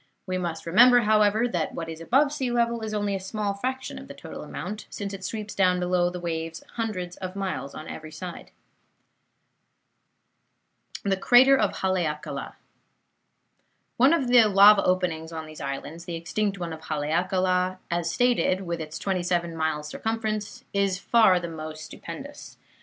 We 0.25 0.39
must 0.39 0.65
remember, 0.65 1.01
however, 1.01 1.47
that 1.47 1.75
what 1.75 1.87
is 1.87 2.01
above 2.01 2.33
sea 2.33 2.49
level 2.49 2.81
is 2.81 2.91
only 2.91 3.13
a 3.13 3.19
small 3.19 3.53
fraction 3.53 3.99
of 3.99 4.07
the 4.07 4.15
total 4.15 4.41
amount, 4.43 4.87
since 4.89 5.13
it 5.13 5.23
sweeps 5.23 5.53
down 5.53 5.79
below 5.79 6.09
the 6.09 6.19
waves 6.19 6.63
hundreds 6.73 7.17
of 7.17 7.35
miles 7.35 7.75
on 7.75 7.87
every 7.87 8.11
side. 8.11 8.49
CRATER 11.19 11.55
OF 11.55 11.71
HALEAKALA 11.83 12.55
Of 13.99 14.27
the 14.27 14.45
lava 14.45 14.83
openings 14.83 15.31
on 15.31 15.45
these 15.45 15.61
islands, 15.61 16.05
the 16.05 16.15
extinct 16.15 16.57
one 16.57 16.73
of 16.73 16.85
Haleakala, 16.85 17.77
as 17.91 18.09
stated, 18.11 18.61
with 18.61 18.81
its 18.81 18.97
twenty 18.97 19.21
seven 19.21 19.55
miles 19.55 19.87
circumference, 19.89 20.65
is 20.73 20.97
far 20.97 21.39
the 21.39 21.47
most 21.47 21.85
stupendous. 21.85 22.57